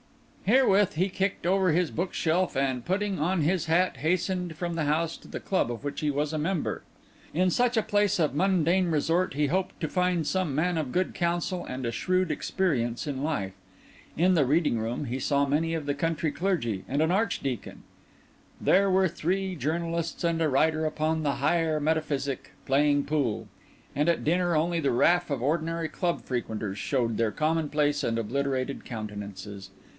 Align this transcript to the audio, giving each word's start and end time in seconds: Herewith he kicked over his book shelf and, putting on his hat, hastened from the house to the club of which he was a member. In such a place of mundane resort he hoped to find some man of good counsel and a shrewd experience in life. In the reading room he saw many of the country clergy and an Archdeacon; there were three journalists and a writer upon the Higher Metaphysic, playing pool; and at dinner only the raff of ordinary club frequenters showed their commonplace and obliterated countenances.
Herewith 0.45 0.95
he 0.95 1.07
kicked 1.09 1.45
over 1.45 1.71
his 1.71 1.91
book 1.91 2.13
shelf 2.13 2.57
and, 2.57 2.83
putting 2.83 3.19
on 3.19 3.41
his 3.41 3.67
hat, 3.67 3.97
hastened 3.97 4.57
from 4.57 4.73
the 4.73 4.83
house 4.83 5.15
to 5.17 5.27
the 5.27 5.39
club 5.39 5.71
of 5.71 5.83
which 5.83 6.01
he 6.01 6.09
was 6.11 6.33
a 6.33 6.39
member. 6.39 6.81
In 7.33 7.49
such 7.51 7.77
a 7.77 7.83
place 7.83 8.19
of 8.19 8.33
mundane 8.35 8.87
resort 8.91 9.35
he 9.35 9.47
hoped 9.47 9.79
to 9.79 9.87
find 9.87 10.25
some 10.25 10.53
man 10.55 10.77
of 10.77 10.91
good 10.91 11.13
counsel 11.13 11.63
and 11.65 11.85
a 11.85 11.91
shrewd 11.91 12.31
experience 12.31 13.05
in 13.05 13.23
life. 13.23 13.53
In 14.17 14.33
the 14.33 14.45
reading 14.45 14.79
room 14.79 15.05
he 15.05 15.19
saw 15.19 15.45
many 15.45 15.75
of 15.75 15.85
the 15.85 15.93
country 15.93 16.31
clergy 16.31 16.83
and 16.89 17.01
an 17.01 17.11
Archdeacon; 17.11 17.83
there 18.59 18.89
were 18.89 19.07
three 19.07 19.55
journalists 19.55 20.23
and 20.23 20.41
a 20.41 20.49
writer 20.49 20.83
upon 20.85 21.21
the 21.21 21.33
Higher 21.35 21.79
Metaphysic, 21.79 22.51
playing 22.65 23.05
pool; 23.05 23.47
and 23.95 24.09
at 24.09 24.23
dinner 24.23 24.55
only 24.55 24.79
the 24.79 24.91
raff 24.91 25.29
of 25.29 25.43
ordinary 25.43 25.87
club 25.87 26.23
frequenters 26.23 26.79
showed 26.79 27.15
their 27.17 27.31
commonplace 27.31 28.03
and 28.03 28.17
obliterated 28.17 28.83
countenances. 28.83 29.69